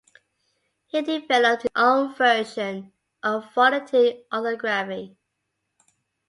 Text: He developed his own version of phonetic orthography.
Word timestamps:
He 0.87 1.03
developed 1.03 1.61
his 1.61 1.71
own 1.75 2.15
version 2.15 2.91
of 3.21 3.51
phonetic 3.53 4.25
orthography. 4.33 5.15